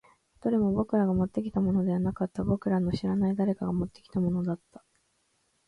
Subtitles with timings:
[0.41, 2.43] どれも僕らがもってきたものではなかった。
[2.43, 4.83] 僕らの知らない誰かが持ってきたものだった。